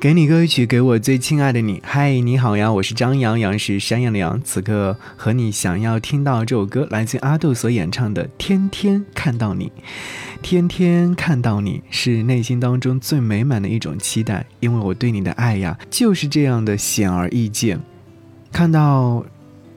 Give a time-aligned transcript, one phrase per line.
[0.00, 1.82] 给你歌曲，给我最亲爱的你。
[1.84, 4.40] 嗨，你好呀，我是张阳阳，是山羊的羊。
[4.44, 9.66] 此刻和你想要听到这首歌，来自阿杜所演唱的《天天看到你》。
[10.40, 17.80] 天天看到你是内心当中最美满的一种期待，因为我对你的爱呀，就是这样的显而易见。
[18.52, 19.26] 看到。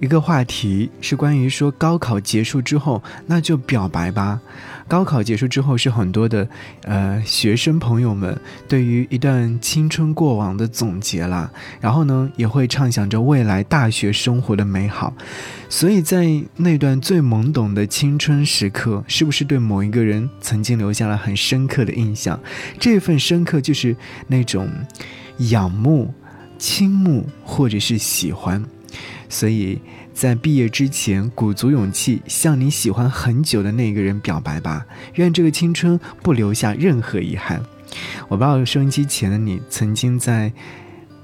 [0.00, 4.40] 一个话题是关于说高考结束之后，那就表白吧。
[4.86, 6.48] 高考结束之后是很多的，
[6.82, 11.50] 呃，学生朋友们对于一段青春过往的总结啦。
[11.80, 15.12] 然后呢，也会畅想着未来大学生活的美好。
[15.68, 22.40] 所以在那段最懵懂的青春时刻，是不是对某一个人曾经留下了很深刻的印象？
[22.78, 23.94] 这份深刻就是
[24.28, 24.70] 那种
[25.50, 26.14] 仰慕、
[26.56, 28.64] 倾慕或者是喜欢。
[29.28, 29.80] 所以
[30.14, 37.62] 在毕业之前，鼓足勇气向你喜欢很久的那个人表白吧，愿这个青春不留下任何遗憾。
[38.28, 40.52] 我不知道收音机前的你，曾经在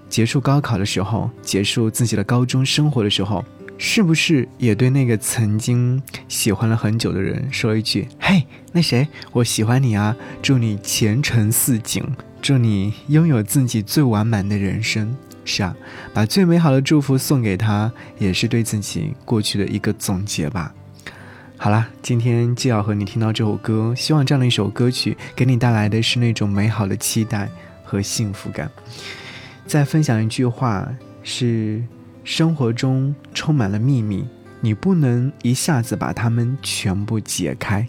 [0.08, 3.44] 结束高考的时候，结束自己的高中生活的时候，
[3.76, 10.16] 是不是也对那个曾经喜欢了很久的人说一句：“嘿，那谁，我喜欢你啊！
[10.40, 12.02] 祝你前程似锦，
[12.40, 15.14] 祝你拥有自己最完满的人生。”
[15.44, 15.76] 是啊，
[16.12, 20.74] 把最美好的祝福送给他，也是对自己过去的一个总结吧。
[21.56, 27.48] 好啦，今天就要和你听到这首歌，希望这样的一首歌曲给你带来的是那种美好的期待
[27.84, 28.70] 和幸福感。
[29.66, 30.88] 再分享一句话：
[31.22, 31.82] 是
[32.24, 34.26] 生活中充满了秘密。
[34.60, 37.86] 你不能一下子把它们全部解开，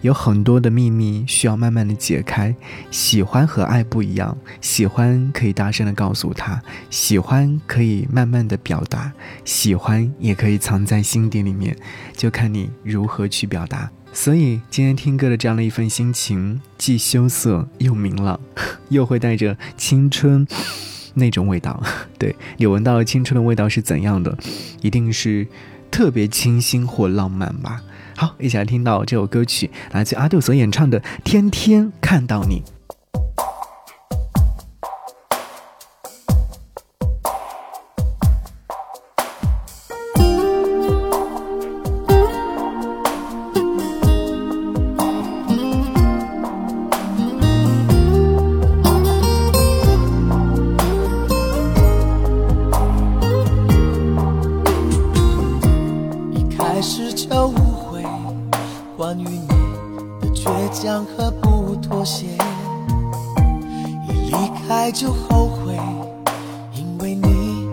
[0.00, 2.54] 有很多的秘密需要慢慢的解开。
[2.90, 9.12] 喜欢和爱不一样，喜欢可以大声的告诉他，喜欢可以慢慢的表达，
[9.44, 11.76] 喜欢也可以藏在心底里面，
[12.16, 13.90] 就看你如何去表达。
[14.12, 18.40] 所以今天听歌的这样的一份心情，既羞涩又明朗，
[18.90, 20.46] 又会带着青春
[21.14, 21.82] 那种味道。
[22.18, 24.36] 对你闻到了青春的味道是怎样的？
[24.80, 25.46] 一定是。
[25.90, 27.82] 特别清新或浪漫吧。
[28.18, 32.60] 好，一起来听到这首歌曲，来自阿杜所演唱的《天天看到你》。
[61.80, 62.26] 妥协，
[64.08, 65.78] 一离开就后悔，
[66.74, 67.68] 因为你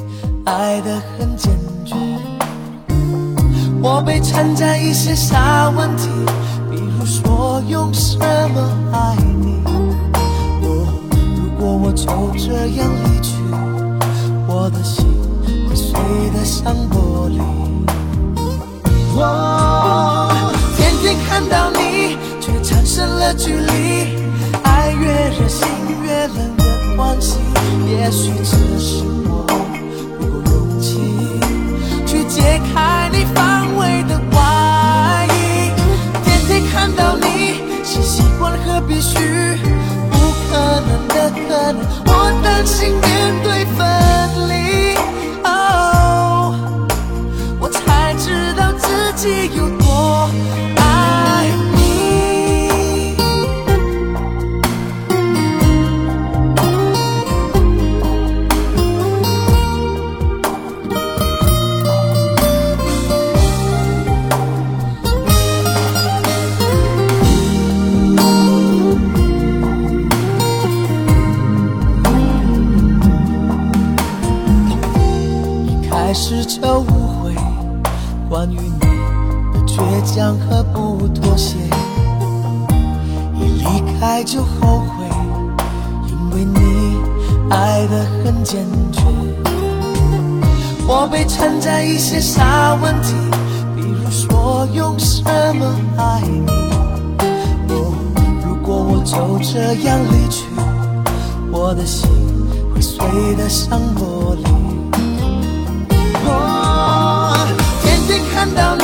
[0.46, 1.52] 爱得很坚
[1.84, 1.96] 决。
[3.82, 6.10] 我被缠在一些傻问题，
[6.70, 8.62] 比如说用什么
[8.94, 9.62] 爱你。
[10.62, 10.88] 哦，
[11.36, 12.06] 如果我就
[12.38, 13.34] 这样离去，
[14.48, 15.06] 我的心
[15.68, 15.94] 会碎
[16.34, 17.40] 得像玻璃。
[19.18, 20.30] 我
[20.78, 22.18] 天天看到你。
[22.46, 23.95] 却产生了距离，
[25.38, 25.68] 越热心
[26.04, 27.38] 越冷的关系，
[27.90, 29.04] 也许只是
[76.06, 76.86] 开始这误
[77.24, 77.34] 会，
[78.30, 81.58] 关于你的倔强和不妥协。
[83.34, 83.66] 一离
[84.00, 85.04] 开就后悔，
[86.08, 87.00] 因为你
[87.50, 89.02] 爱得很坚决。
[90.88, 93.16] 我被缠在一些傻问题，
[93.76, 95.24] 比如说用什
[95.56, 95.66] 么
[95.98, 96.52] 爱你。
[97.74, 97.96] 哦，
[98.48, 100.46] 如果我就这样离去，
[101.52, 102.08] 我的心
[102.76, 103.00] 会碎
[103.36, 104.65] 得像玻璃。
[108.46, 108.84] 看到你，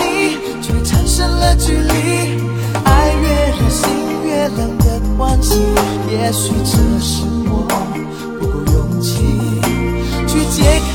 [0.59, 1.93] 却产生了距离。
[2.83, 3.29] 爱越
[3.59, 3.87] 热心
[4.25, 5.61] 越冷的关系，
[6.09, 7.53] 也许只是我
[8.39, 9.11] 不够勇气
[10.27, 10.90] 去解开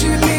[0.00, 0.31] you.